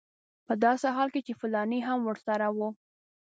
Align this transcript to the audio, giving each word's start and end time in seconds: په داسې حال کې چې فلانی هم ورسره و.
په 0.47 0.53
داسې 0.63 0.87
حال 0.95 1.09
کې 1.13 1.21
چې 1.27 1.33
فلانی 1.39 1.79
هم 1.87 1.99
ورسره 2.09 2.47
و. 2.57 2.59